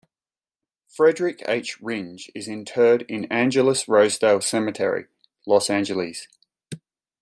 Frederick 0.87 1.43
H. 1.47 1.79
Rindge 1.79 2.31
is 2.33 2.47
interred 2.47 3.03
in 3.03 3.25
Angelus-Rosedale 3.25 4.41
Cemetery, 4.41 5.05
Los 5.45 5.69
Angeles. 5.69 6.27